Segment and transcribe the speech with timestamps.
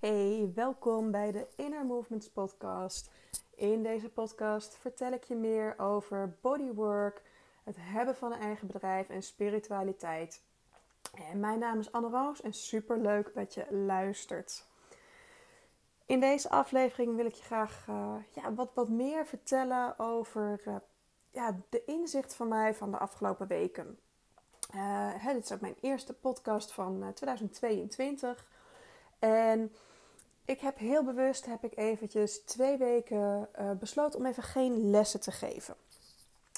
[0.00, 3.10] Hey, welkom bij de Inner Movements podcast.
[3.54, 7.22] In deze podcast vertel ik je meer over bodywork,
[7.64, 10.42] het hebben van een eigen bedrijf en spiritualiteit.
[11.30, 14.64] En mijn naam is Anne Roos en super leuk dat je luistert.
[16.06, 20.76] In deze aflevering wil ik je graag uh, ja, wat, wat meer vertellen over uh,
[21.30, 23.98] ja, de inzicht van mij van de afgelopen weken.
[24.74, 28.46] Uh, dit is ook mijn eerste podcast van 2022.
[29.18, 29.72] En
[30.44, 35.20] ik heb heel bewust heb ik eventjes twee weken uh, besloten om even geen lessen
[35.20, 35.74] te geven.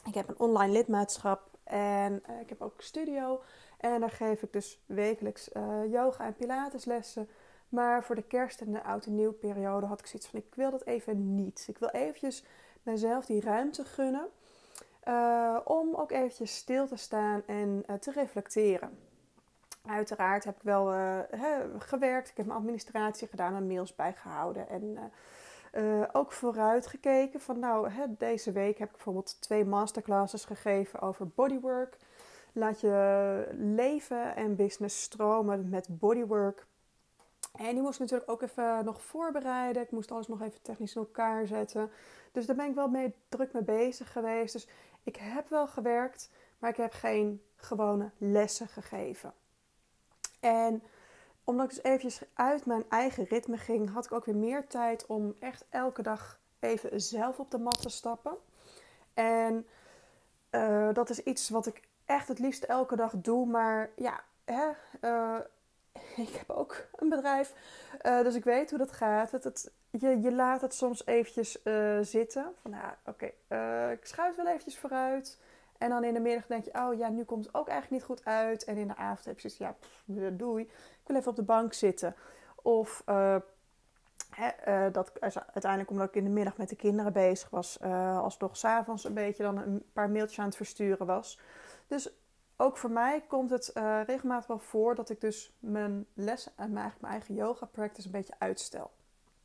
[0.06, 3.42] Ik heb een online lidmaatschap en uh, ik heb ook studio.
[3.78, 7.28] En daar geef ik dus wekelijks uh, yoga en pilateslessen.
[7.68, 10.54] Maar voor de kerst en de oud en nieuw periode had ik zoiets van ik
[10.54, 11.64] wil dat even niet.
[11.68, 12.44] Ik wil eventjes
[12.82, 14.28] mezelf die ruimte gunnen.
[15.64, 19.09] om ook eventjes stil te staan en te reflecteren.
[19.90, 21.18] Uiteraard heb ik wel uh,
[21.78, 22.28] gewerkt.
[22.28, 24.68] Ik heb mijn administratie gedaan, mijn mails bijgehouden.
[24.68, 27.40] En uh, uh, ook vooruit gekeken.
[27.40, 31.96] Van nou, deze week heb ik bijvoorbeeld twee masterclasses gegeven over bodywork.
[32.52, 36.66] Laat je leven en business stromen met bodywork.
[37.54, 39.82] En die moest ik natuurlijk ook even nog voorbereiden.
[39.82, 41.90] Ik moest alles nog even technisch in elkaar zetten.
[42.32, 44.52] Dus daar ben ik wel mee, druk mee bezig geweest.
[44.52, 44.68] Dus
[45.02, 49.32] ik heb wel gewerkt, maar ik heb geen gewone lessen gegeven.
[50.40, 50.82] En
[51.44, 55.06] omdat ik dus eventjes uit mijn eigen ritme ging, had ik ook weer meer tijd
[55.06, 58.36] om echt elke dag even zelf op de mat te stappen.
[59.14, 59.66] En
[60.50, 63.46] uh, dat is iets wat ik echt het liefst elke dag doe.
[63.46, 64.68] Maar ja, hè,
[65.00, 65.38] uh,
[66.26, 67.54] ik heb ook een bedrijf,
[68.02, 69.30] uh, dus ik weet hoe dat gaat.
[69.30, 71.58] Het, het, je, je laat het soms eventjes
[72.00, 72.54] zitten.
[72.62, 75.38] Van ja, oké, okay, ik schuif wel eventjes vooruit.
[75.80, 78.10] En dan in de middag denk je, oh ja, nu komt het ook eigenlijk niet
[78.10, 78.64] goed uit.
[78.64, 80.62] En in de avond heb je zoiets, ja, pff, doei.
[80.62, 82.14] Ik wil even op de bank zitten.
[82.62, 83.02] Of
[84.30, 88.18] hè, uh, dat uiteindelijk omdat ik in de middag met de kinderen bezig was, uh,
[88.18, 91.40] alsnog s'avonds een beetje dan een paar mailtjes aan het versturen was.
[91.86, 92.10] Dus
[92.56, 93.72] ook voor mij komt het
[94.06, 98.12] regelmatig wel voor dat ik dus mijn les en mijn, mijn eigen yoga practice een
[98.12, 98.90] beetje uitstel.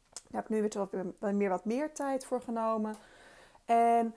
[0.09, 0.87] Daar heb ik nu weer
[1.19, 2.95] wat, meer, wat meer tijd voor genomen.
[3.65, 4.15] En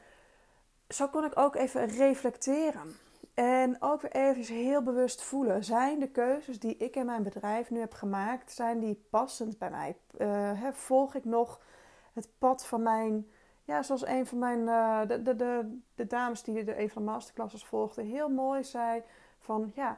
[0.88, 2.96] zo kon ik ook even reflecteren.
[3.34, 5.64] En ook weer even heel bewust voelen.
[5.64, 9.70] Zijn de keuzes die ik in mijn bedrijf nu heb gemaakt, zijn die passend bij
[9.70, 9.96] mij?
[10.18, 11.60] Uh, volg ik nog
[12.12, 13.30] het pad van mijn...
[13.64, 14.60] Ja, zoals een van mijn...
[14.60, 19.02] Uh, de, de, de, dames die de, een van de masterclasses volgden heel mooi zei.
[19.38, 19.96] Van ja,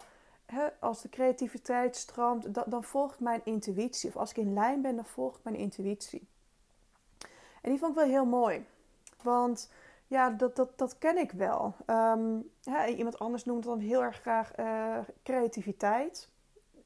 [0.81, 4.09] als de creativiteit stroomt, dan, dan volg ik mijn intuïtie.
[4.09, 6.29] Of als ik in lijn ben, dan volg ik mijn intuïtie.
[7.63, 8.67] En die vond ik wel heel mooi.
[9.23, 9.71] Want
[10.11, 11.75] ja, dat, dat, dat ken ik wel.
[12.61, 16.29] Ja, iemand anders noemt dan heel erg graag uh, creativiteit.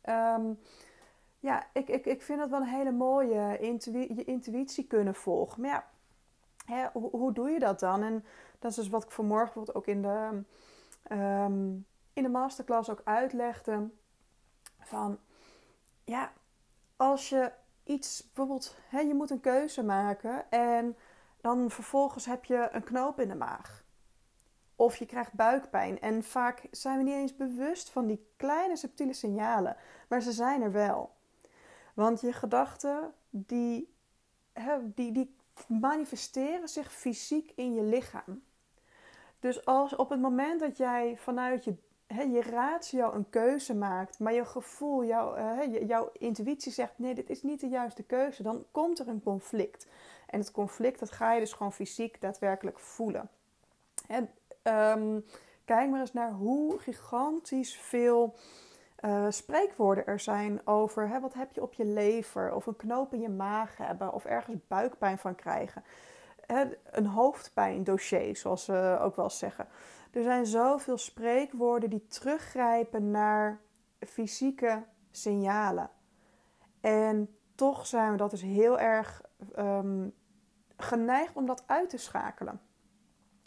[0.09, 0.59] Um,
[1.39, 5.61] ja, ik, ik, ik vind het wel een hele mooie je intuïtie kunnen volgen.
[5.61, 5.85] Maar ja,
[6.75, 8.03] hè, hoe, hoe, doe je dat dan?
[8.03, 8.25] En
[8.59, 10.43] dat is dus wat ik vanmorgen bijvoorbeeld ook in de,
[11.17, 13.89] um, in de masterclass ook uitlegde.
[14.79, 15.19] Van
[16.05, 16.33] ja,
[16.97, 17.53] als je
[17.85, 20.97] iets bijvoorbeeld, hè, je moet een keuze maken en
[21.44, 23.84] dan vervolgens heb je een knoop in de maag.
[24.77, 26.00] Of je krijgt buikpijn.
[26.00, 29.77] En vaak zijn we niet eens bewust van die kleine subtiele signalen.
[30.09, 31.15] Maar ze zijn er wel.
[31.94, 33.94] Want je gedachten, die,
[34.82, 38.43] die, die manifesteren zich fysiek in je lichaam.
[39.41, 41.75] Dus als op het moment dat jij vanuit je,
[42.06, 45.37] hè, je ratio een keuze maakt, maar je gevoel, jouw,
[45.87, 49.87] jouw intuïtie zegt: nee, dit is niet de juiste keuze, dan komt er een conflict.
[50.34, 53.28] En het conflict, dat ga je dus gewoon fysiek daadwerkelijk voelen.
[54.09, 54.31] En
[54.99, 55.25] um,
[55.65, 58.34] kijk maar eens naar hoe gigantisch veel
[59.00, 63.12] uh, spreekwoorden er zijn over hè, wat heb je op je lever, of een knoop
[63.12, 65.84] in je maag hebben, of ergens buikpijn van krijgen.
[66.47, 69.67] Hè, een hoofdpijndossier, zoals ze ook wel zeggen.
[70.11, 73.61] Er zijn zoveel spreekwoorden die teruggrijpen naar
[73.99, 75.91] fysieke signalen.
[76.81, 79.23] En toch zijn we dat dus heel erg
[79.59, 80.14] um,
[80.76, 82.61] geneigd om dat uit te schakelen.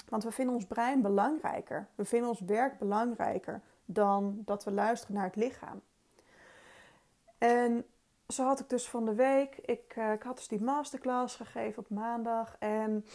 [0.09, 1.88] Want we vinden ons brein belangrijker.
[1.95, 5.81] We vinden ons werk belangrijker dan dat we luisteren naar het lichaam.
[7.38, 7.85] En
[8.27, 11.79] zo had ik dus van de week, ik, uh, ik had dus die masterclass gegeven
[11.79, 12.56] op maandag.
[12.59, 13.06] En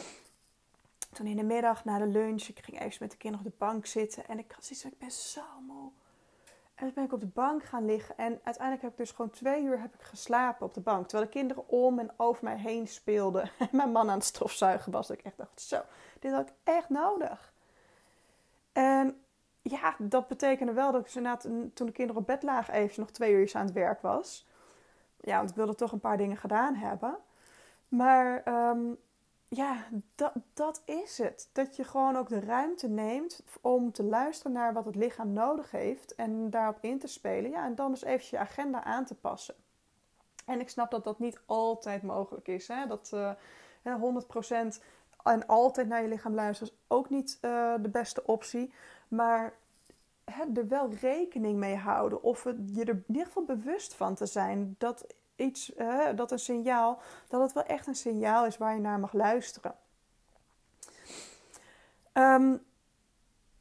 [1.13, 3.59] toen in de middag na de lunch, ik ging even met de kinderen op de
[3.59, 4.29] bank zitten.
[4.29, 5.91] En ik had zoiets ik ben zo moe.
[6.83, 8.17] En toen ben ik op de bank gaan liggen.
[8.17, 11.09] En uiteindelijk heb ik dus gewoon twee uur heb ik geslapen op de bank.
[11.09, 13.43] Terwijl de kinderen om en over mij heen speelden.
[13.59, 15.07] En mijn man aan het stofzuigen was.
[15.07, 15.81] Dat ik echt dacht, zo,
[16.19, 17.53] dit had ik echt nodig.
[18.73, 19.23] En
[19.63, 21.43] ja, dat betekende wel dat ik inderdaad,
[21.75, 24.47] toen de kinderen op bed lagen, even nog twee uur aan het werk was.
[25.21, 27.17] ja, want ik wilde toch een paar dingen gedaan hebben.
[27.89, 28.81] Maar ehm,
[29.55, 29.77] ja,
[30.15, 31.49] dat, dat is het.
[31.53, 35.71] Dat je gewoon ook de ruimte neemt om te luisteren naar wat het lichaam nodig
[35.71, 37.51] heeft en daarop in te spelen.
[37.51, 39.55] Ja, en dan dus eventjes je agenda aan te passen.
[40.47, 42.69] En ik snap dat dat niet altijd mogelijk is.
[42.69, 42.87] Hè?
[42.87, 43.31] Dat uh,
[43.83, 44.03] eh,
[44.75, 44.83] 100%
[45.23, 48.73] en altijd naar je lichaam luisteren is ook niet uh, de beste optie.
[49.09, 49.55] Maar
[50.25, 52.23] hè, er wel rekening mee houden.
[52.23, 55.73] Of je er in ieder geval bewust van te zijn dat iets,
[56.15, 59.75] dat een signaal, dat het wel echt een signaal is waar je naar mag luisteren.
[62.13, 62.63] Um,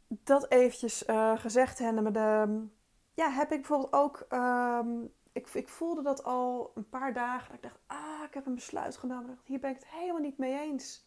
[0.07, 2.13] dat eventjes uh, gezegd hebben.
[2.13, 2.65] De,
[3.13, 4.25] ja, heb ik bijvoorbeeld ook.
[4.29, 7.55] Um, ik, ik voelde dat al een paar dagen.
[7.55, 9.39] ik dacht, ah, ik heb een besluit genomen.
[9.43, 11.05] Hier ben ik het helemaal niet mee eens.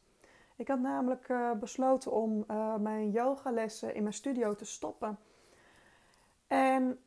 [0.57, 5.19] Ik had namelijk uh, besloten om uh, mijn yogalessen in mijn studio te stoppen.
[6.47, 7.05] En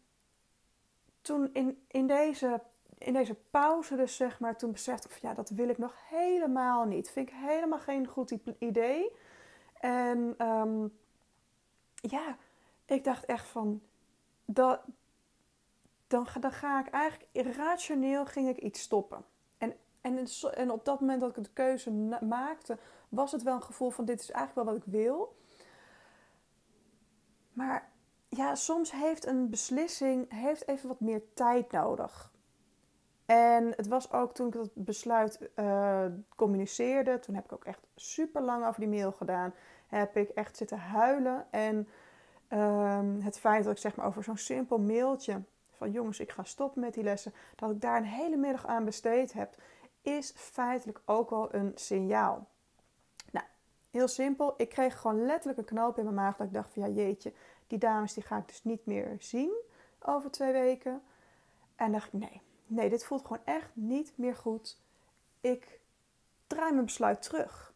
[1.22, 2.62] toen in, in, deze,
[2.98, 5.96] in deze pauze dus zeg maar, toen besefte ik van ja, dat wil ik nog
[6.10, 7.10] helemaal niet.
[7.10, 9.12] Vind ik helemaal geen goed idee.
[9.80, 10.98] En um,
[11.96, 12.38] ja,
[12.86, 13.82] ik dacht echt van,
[14.46, 14.82] dat,
[16.08, 19.26] dan, dan ga ik eigenlijk irrationeel ging ik iets stoppen.
[19.58, 21.92] En, en, en op dat moment dat ik de keuze
[22.22, 22.78] maakte,
[23.10, 25.36] was het wel een gevoel van dit is eigenlijk wel wat ik wil.
[27.54, 27.92] Maar
[28.30, 32.32] ja, soms heeft een beslissing heeft even wat meer tijd nodig.
[33.27, 37.88] En het was ook toen ik dat besluit uh, communiceerde, toen heb ik ook echt
[37.95, 39.53] super lang over die mail gedaan.
[39.88, 41.45] Heb ik echt zitten huilen.
[41.50, 41.88] En
[42.50, 45.41] um, het feit dat ik zeg maar over zo'n simpel mailtje
[45.71, 48.85] van jongens, ik ga stoppen met die lessen, dat ik daar een hele middag aan
[48.85, 49.56] besteed heb,
[50.01, 52.47] is feitelijk ook wel een signaal.
[53.31, 53.45] Nou,
[53.91, 54.53] heel simpel.
[54.57, 57.33] Ik kreeg gewoon letterlijk een knoop in mijn maag dat ik dacht van ja jeetje,
[57.68, 59.51] die dames die ga ik dus niet meer zien
[60.00, 61.01] over twee weken.
[61.75, 64.81] En dacht ik nee, nee, dit voelt gewoon echt niet meer goed.
[65.42, 65.80] Ik
[66.48, 67.74] draai mijn besluit terug.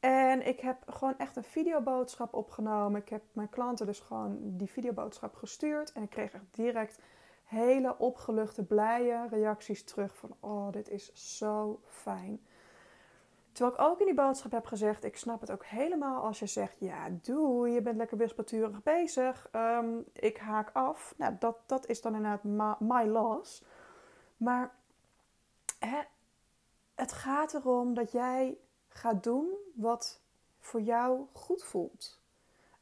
[0.00, 3.00] En ik heb gewoon echt een videoboodschap opgenomen.
[3.00, 5.92] Ik heb mijn klanten dus gewoon die videoboodschap gestuurd.
[5.92, 6.98] En ik kreeg echt direct
[7.44, 10.36] hele opgeluchte, blije reacties terug van...
[10.40, 12.40] Oh, dit is zo fijn.
[13.58, 15.04] Terwijl ik ook in die boodschap heb gezegd...
[15.04, 16.76] Ik snap het ook helemaal als je zegt...
[16.80, 19.48] Ja, doe, je bent lekker wispelturig bezig.
[19.52, 21.14] Um, ik haak af.
[21.16, 23.64] Nou, dat, dat is dan inderdaad my, my loss.
[24.36, 24.74] Maar
[25.78, 26.00] hè,
[26.94, 28.58] het gaat erom dat jij
[28.88, 30.20] Ga doen wat
[30.58, 32.20] voor jou goed voelt.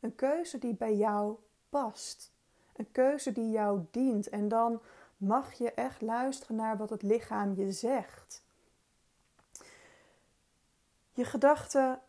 [0.00, 1.36] Een keuze die bij jou
[1.68, 2.32] past.
[2.76, 4.28] Een keuze die jou dient.
[4.28, 4.80] En dan
[5.16, 8.44] mag je echt luisteren naar wat het lichaam je zegt.
[11.16, 12.00] Je gedachten,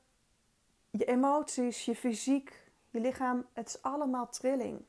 [0.90, 4.82] je emoties, je fysiek, je lichaam, het is allemaal trilling.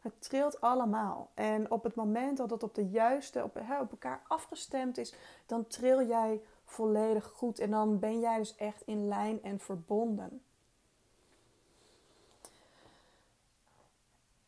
[0.00, 1.30] Het trilt allemaal.
[1.34, 5.14] En op het moment dat het op de juiste, op, op elkaar afgestemd is,
[5.46, 7.58] dan tril jij volledig goed.
[7.58, 10.42] En dan ben jij dus echt in lijn en verbonden.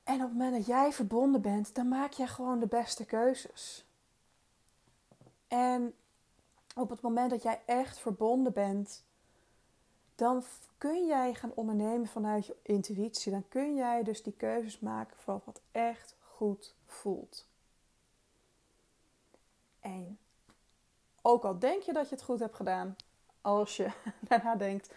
[0.05, 3.87] En op het moment dat jij verbonden bent, dan maak jij gewoon de beste keuzes.
[5.49, 5.95] En
[6.77, 9.05] op het moment dat jij echt verbonden bent,
[10.15, 10.45] dan
[10.79, 13.33] kun jij gaan ondernemen vanuit je intuïtie.
[13.33, 17.47] Dan kun jij dus die keuzes maken voor wat echt goed voelt.
[19.81, 20.19] En
[21.23, 22.97] ook al denk je dat je het goed hebt gedaan,
[23.41, 23.91] als je
[24.29, 24.95] daarna denkt: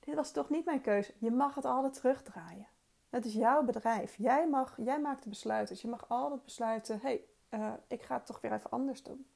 [0.00, 1.12] dit was toch niet mijn keuze.
[1.18, 2.66] Je mag het altijd terugdraaien.
[3.10, 4.14] Het is jouw bedrijf.
[4.16, 5.74] Jij, mag, jij maakt de besluiten.
[5.74, 9.02] Dus je mag altijd besluiten: hé, hey, uh, ik ga het toch weer even anders
[9.02, 9.26] doen.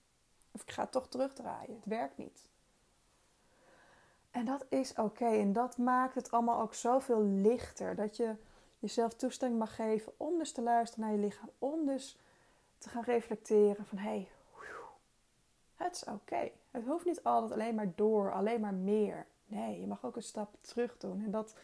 [0.53, 1.75] Of ik ga het toch terugdraaien.
[1.75, 2.49] Het werkt niet.
[4.31, 5.27] En dat is oké.
[5.27, 7.95] En dat maakt het allemaal ook zoveel lichter.
[7.95, 8.35] Dat je
[8.79, 11.51] jezelf toestemming mag geven om dus te luisteren naar je lichaam.
[11.59, 12.17] Om dus
[12.79, 14.29] te gaan reflecteren van hé, hey,
[15.77, 16.51] het is oké.
[16.71, 19.27] Het hoeft niet altijd alleen maar door, alleen maar meer.
[19.47, 21.23] Nee, je mag ook een stap terug doen.
[21.25, 21.55] En dat,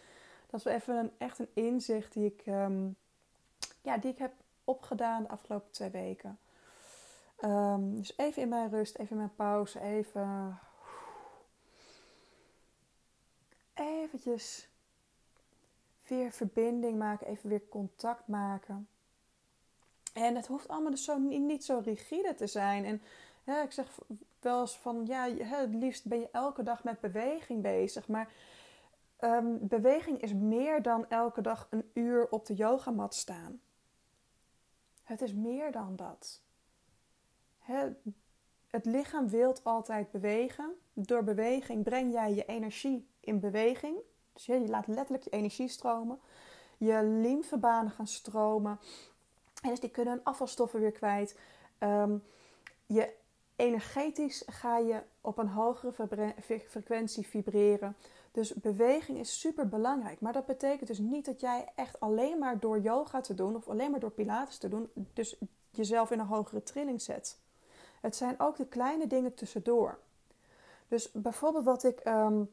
[0.47, 2.97] dat is wel even een, echt een inzicht die ik, um,
[3.83, 4.33] ja, die ik heb
[4.65, 6.39] opgedaan de afgelopen twee weken.
[7.45, 10.59] Um, dus even in mijn rust, even in mijn pauze, even.
[13.75, 14.69] Eventjes
[16.07, 18.89] weer verbinding maken, even weer contact maken.
[20.13, 22.85] En het hoeft allemaal dus zo, niet zo rigide te zijn.
[22.85, 23.03] En
[23.63, 23.99] ik zeg
[24.41, 28.09] wel eens van ja, het liefst ben je elke dag met beweging bezig.
[28.09, 28.33] Maar
[29.17, 33.61] ehm, beweging is meer dan elke dag een uur op de yogamat staan.
[35.03, 36.43] Het is meer dan dat.
[38.71, 40.75] Het lichaam wil altijd bewegen.
[40.93, 43.97] Door beweging breng jij je energie in beweging.
[44.33, 46.19] Dus je laat letterlijk je energie stromen.
[46.79, 48.79] Je lymfebanen gaan stromen.
[49.63, 51.39] En dus die kunnen hun afvalstoffen weer kwijt.
[51.79, 52.17] Ehm,
[52.87, 53.15] je
[53.57, 55.93] energetisch ga je op een hogere
[56.69, 57.97] frequentie vibreren.
[58.31, 60.21] Dus beweging is super belangrijk.
[60.21, 63.69] Maar dat betekent dus niet dat jij echt alleen maar door yoga te doen of
[63.69, 65.39] alleen maar door pilates te doen, dus
[65.71, 67.39] jezelf in een hogere trilling zet.
[68.01, 69.99] Het zijn ook de kleine dingen tussendoor.
[70.89, 72.51] Dus bijvoorbeeld wat ik um,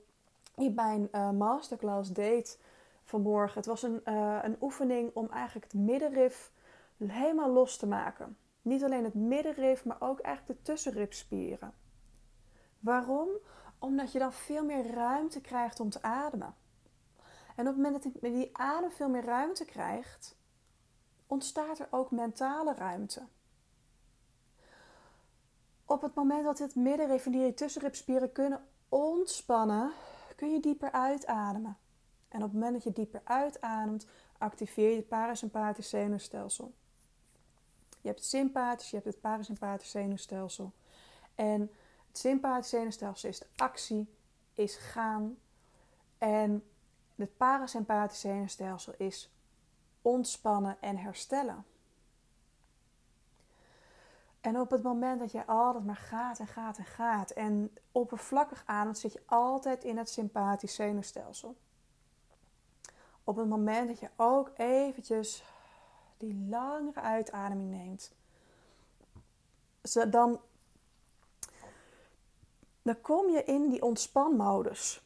[0.55, 2.59] in mijn uh, masterclass deed
[3.03, 3.57] vanmorgen.
[3.57, 6.51] Het was een, uh, een oefening om eigenlijk het middenrif
[6.97, 8.37] helemaal los te maken.
[8.61, 11.73] Niet alleen het middenrif, maar ook eigenlijk de tussenribspieren.
[12.79, 13.29] Waarom?
[13.79, 16.55] Omdat je dan veel meer ruimte krijgt om te ademen.
[17.55, 20.35] En op het moment dat die adem veel meer ruimte krijgt,
[21.27, 23.21] ontstaat er ook mentale ruimte.
[25.85, 29.91] Op het moment dat het middenrif en die tussenribspieren kunnen ontspannen,
[30.35, 31.77] kun je dieper uitademen.
[32.27, 36.73] En op het moment dat je dieper uitademt, activeer je het parasympathisch zenuwstelsel.
[38.01, 40.71] Je hebt het sympathisch, je hebt het parasympathisch zenuwstelsel.
[41.35, 41.61] En
[42.07, 44.07] het sympathisch zenuwstelsel is de actie,
[44.53, 45.37] is gaan.
[46.17, 46.63] En
[47.15, 49.29] het parasympathisch zenuwstelsel is
[50.01, 51.65] ontspannen en herstellen.
[54.45, 58.63] En op het moment dat je altijd maar gaat en gaat en gaat en oppervlakkig
[58.65, 61.55] ademt, zit je altijd in het sympathisch zenuwstelsel.
[63.23, 65.43] Op het moment dat je ook eventjes
[66.17, 68.11] die langere uitademing neemt,
[70.11, 70.39] dan,
[72.81, 75.03] dan kom je in die ontspanmodus.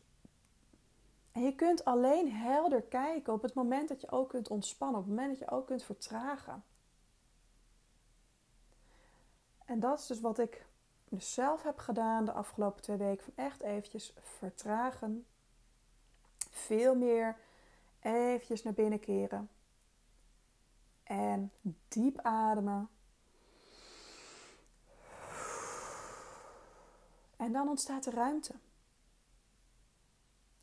[1.31, 5.05] En je kunt alleen helder kijken op het moment dat je ook kunt ontspannen, op
[5.05, 6.63] het moment dat je ook kunt vertragen.
[9.69, 10.65] En dat is dus wat ik
[11.09, 13.23] dus zelf heb gedaan de afgelopen twee weken.
[13.23, 15.25] Van echt eventjes vertragen.
[16.49, 17.38] Veel meer
[17.99, 19.49] eventjes naar binnen keren.
[21.03, 21.51] En
[21.88, 22.89] diep ademen.
[27.38, 28.53] En dan ontstaat er ruimte.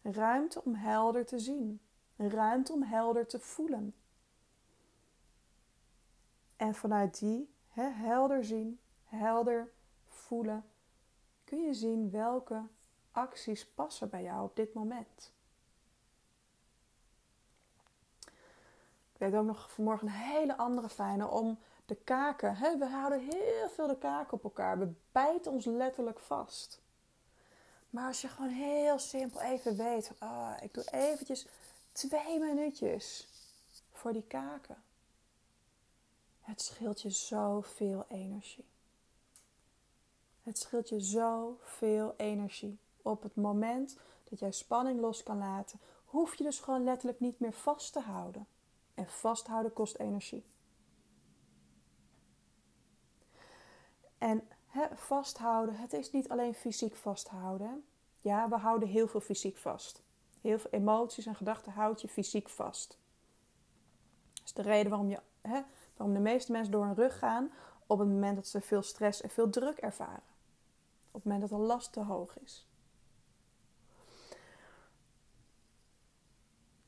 [0.03, 1.81] Ruimte om helder te zien.
[2.17, 3.95] Ruimte om helder te voelen.
[6.57, 8.81] En vanuit die he, helder zien,
[9.17, 9.73] helder
[10.09, 10.65] voelen,
[11.45, 12.63] kun je zien welke
[13.13, 15.33] acties passen bij jou op dit moment.
[19.13, 22.57] Ik weet ook nog vanmorgen een hele andere fijne om de kaken.
[22.57, 22.79] Hè?
[22.79, 24.79] We houden heel veel de kaken op elkaar.
[24.79, 26.81] We bijten ons letterlijk vast.
[27.91, 31.47] Maar als je gewoon heel simpel even weet, oh, ik doe eventjes
[31.93, 33.29] twee minuutjes
[33.93, 34.83] voor die kaken.
[36.41, 38.65] Het scheelt je zoveel energie.
[40.47, 42.79] Het scheelt je zoveel energie.
[43.03, 47.41] Op het moment dat jij spanning los kan laten, hoef je dus gewoon letterlijk niet
[47.41, 48.47] meer vast te houden.
[48.95, 50.45] En vasthouden kost energie.
[54.19, 54.49] En
[54.95, 57.85] vasthouden, het is niet alleen fysiek vasthouden.
[58.21, 60.03] Ja, we houden heel veel fysiek vast.
[60.41, 62.99] Heel veel emoties en gedachten houd je fysiek vast.
[64.33, 65.21] Dat is de reden waarom, je,
[65.97, 67.53] waarom de meeste mensen door hun rug gaan
[67.87, 70.35] op het moment dat ze veel stress en veel druk ervaren.
[71.17, 72.67] Op het moment dat de last te hoog is.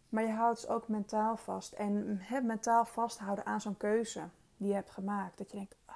[0.08, 1.72] Maar je houdt dus ook mentaal vast.
[1.72, 5.38] En het mentaal vasthouden aan zo'n keuze die je hebt gemaakt.
[5.38, 5.94] Dat je denkt, oh,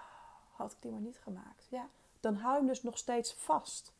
[0.52, 1.66] had ik die maar niet gemaakt.
[1.70, 1.88] Ja,
[2.20, 3.92] dan hou je hem dus nog steeds vast.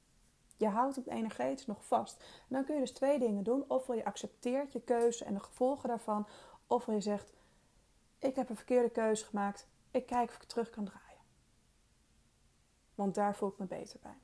[0.57, 2.21] Je houdt het energetisch nog vast.
[2.21, 3.65] En dan kun je dus twee dingen doen.
[3.69, 6.27] Ofwel je accepteert je keuze en de gevolgen daarvan.
[6.67, 7.33] Ofwel je zegt,
[8.19, 9.67] ik heb een verkeerde keuze gemaakt.
[9.91, 11.12] Ik kijk of ik terug kan draaien.
[12.95, 14.17] Want daar voel ik me beter bij.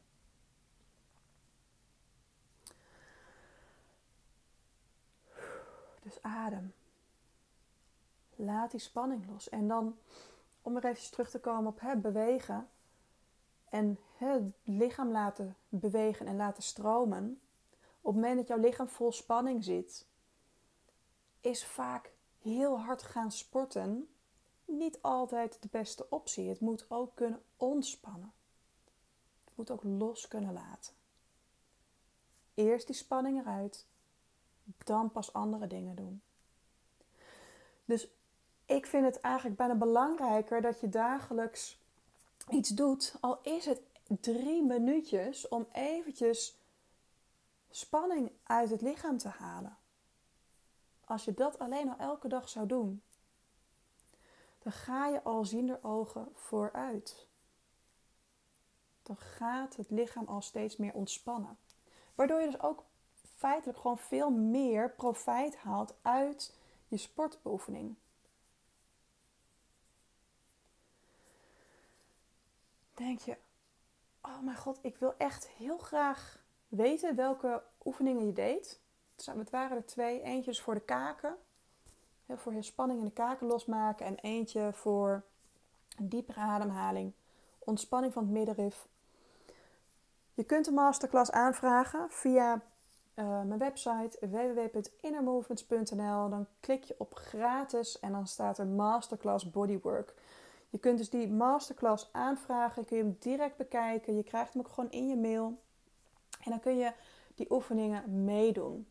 [6.02, 6.72] Dus adem.
[8.36, 9.48] Laat die spanning los.
[9.48, 9.98] En dan,
[10.62, 12.68] om er even terug te komen op hè, bewegen.
[13.68, 17.40] En het lichaam laten bewegen en laten stromen.
[18.00, 20.06] Op het moment dat jouw lichaam vol spanning zit,
[21.40, 24.08] is vaak heel hard gaan sporten
[24.64, 26.48] niet altijd de beste optie.
[26.48, 28.32] Het moet ook kunnen ontspannen.
[29.58, 30.92] Moet ook los kunnen laten.
[32.54, 33.86] Eerst die spanning eruit,
[34.84, 36.22] dan pas andere dingen doen.
[37.84, 38.08] Dus
[38.64, 41.78] ik vind het eigenlijk bijna belangrijker dat je dagelijks
[42.48, 43.80] iets doet, al is het
[44.20, 46.56] drie minuutjes, om eventjes
[47.70, 49.76] spanning uit het lichaam te halen.
[51.04, 53.02] Als je dat alleen al elke dag zou doen,
[54.58, 57.27] dan ga je al ziender ogen vooruit.
[59.08, 61.56] Dan gaat het lichaam al steeds meer ontspannen.
[62.14, 62.84] Waardoor je dus ook
[63.36, 66.56] feitelijk gewoon veel meer profijt haalt uit
[66.88, 67.96] je sportbeoefening.
[72.98, 73.36] denk je:
[74.20, 78.80] Oh mijn god, ik wil echt heel graag weten welke oefeningen je deed.
[79.24, 81.36] Het waren er twee: eentje is voor de kaken,
[82.28, 85.24] voor je spanning in de kaken losmaken, en eentje voor
[86.02, 87.12] diepere ademhaling,
[87.58, 88.86] ontspanning van het middenrif.
[90.38, 92.60] Je kunt de masterclass aanvragen via uh,
[93.42, 96.28] mijn website www.innermovements.nl.
[96.28, 100.14] Dan klik je op gratis en dan staat er Masterclass Bodywork.
[100.68, 104.16] Je kunt dus die masterclass aanvragen, kun je hem direct bekijken.
[104.16, 105.62] Je krijgt hem ook gewoon in je mail.
[106.42, 106.92] En dan kun je
[107.34, 108.86] die oefeningen meedoen.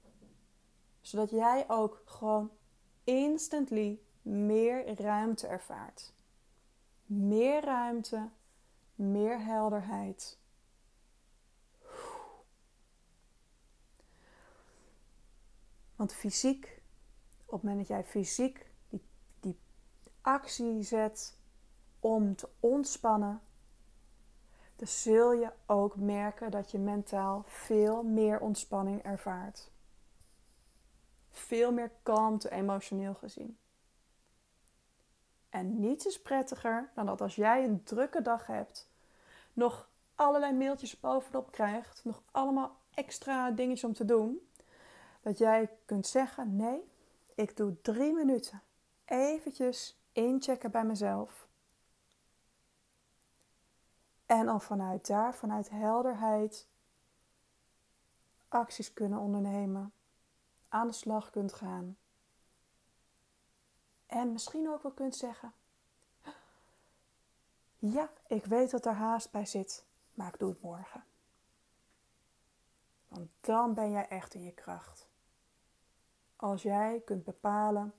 [1.02, 2.52] Zodat jij ook gewoon
[3.04, 6.14] instantly meer ruimte ervaart.
[7.06, 8.30] Meer ruimte,
[8.96, 10.38] meer helderheid
[15.98, 16.82] Want fysiek,
[17.46, 19.02] op het moment dat jij fysiek die,
[19.40, 19.60] die
[20.22, 21.38] actie zet
[22.00, 23.42] om te ontspannen,
[24.76, 29.72] dan zul je ook merken dat je mentaal veel meer ontspanning ervaart.
[31.30, 33.58] Veel meer kalmte emotioneel gezien.
[35.50, 38.90] En niets is prettiger dan dat als jij een drukke dag hebt,
[39.54, 44.50] nog allerlei mailtjes bovenop krijgt, nog allemaal extra dingetjes om te doen,
[45.28, 46.92] dat jij kunt zeggen: nee,
[47.36, 48.62] ik doe drie minuten.
[49.06, 51.48] Eventjes inchecken bij mezelf.
[54.26, 56.68] En al vanuit daar, vanuit helderheid,
[58.48, 59.94] acties kunnen ondernemen.
[60.70, 61.98] Aan de slag kunt gaan.
[64.06, 65.54] En misschien ook wel kunt zeggen:
[67.78, 71.04] Ja, ik weet dat er haast bij zit, maar ik doe het morgen.
[73.08, 75.08] Want dan ben jij echt in je kracht
[76.38, 77.94] als jij kunt bepalen,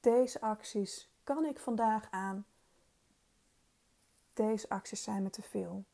[0.00, 2.46] deze acties kan ik vandaag aan,
[4.32, 5.84] deze acties zijn me te veel.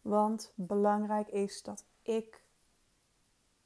[0.00, 2.44] Want belangrijk is dat ik,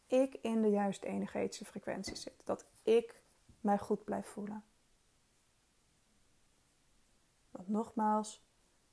[0.06, 2.40] ik in de juiste energetische frequentie zit.
[2.44, 3.22] Dat ik
[3.60, 4.64] mij goed blijf voelen.
[7.50, 8.44] Want nogmaals,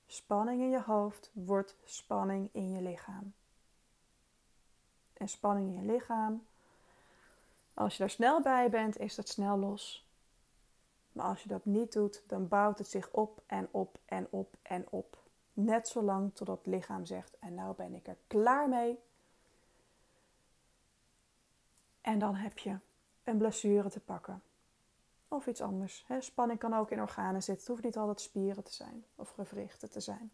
[0.06, 3.34] spanning in je hoofd wordt spanning in je lichaam
[5.19, 6.45] en spanning in je lichaam.
[7.73, 10.08] Als je daar snel bij bent, is dat snel los.
[11.12, 14.55] Maar als je dat niet doet, dan bouwt het zich op en op en op
[14.62, 15.17] en op.
[15.53, 18.99] Net zolang totdat het lichaam zegt: En nou ben ik er klaar mee.
[22.01, 22.77] En dan heb je
[23.23, 24.41] een blessure te pakken.
[25.27, 26.05] Of iets anders.
[26.19, 27.63] Spanning kan ook in organen zitten.
[27.63, 30.32] Het hoeft niet altijd spieren te zijn of gewrichten te zijn.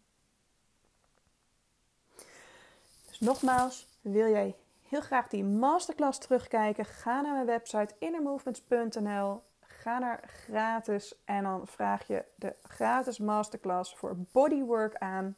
[3.06, 4.56] Dus nogmaals, wil jij
[4.88, 9.42] heel graag die masterclass terugkijken, ga naar mijn website innermovements.nl.
[9.60, 15.36] Ga naar gratis en dan vraag je de gratis masterclass voor bodywork aan.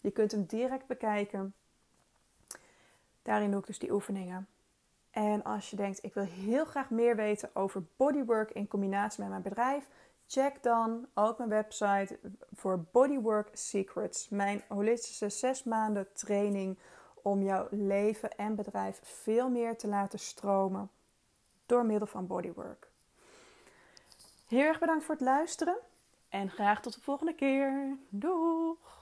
[0.00, 1.54] Je kunt hem direct bekijken.
[3.22, 4.48] Daarin doe ik dus die oefeningen.
[5.10, 9.28] En als je denkt, ik wil heel graag meer weten over bodywork in combinatie met
[9.28, 9.88] mijn bedrijf,
[10.26, 12.18] check dan ook mijn website
[12.52, 16.78] voor Bodywork Secrets, mijn holistische zes maanden training
[17.22, 20.90] om jouw leven en bedrijf veel meer te laten stromen
[21.66, 22.88] door middel van bodywork.
[24.46, 25.76] Heel erg bedankt voor het luisteren
[26.28, 27.96] en graag tot de volgende keer.
[28.08, 28.99] Doeg!